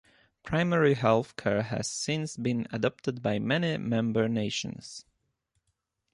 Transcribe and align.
Primary 0.41 0.95
health 0.95 1.35
care 1.35 1.61
has 1.61 1.87
since 1.87 2.35
been 2.35 2.65
adopted 2.71 3.21
by 3.21 3.37
many 3.37 3.77
member 3.77 4.27
nations. 4.27 5.05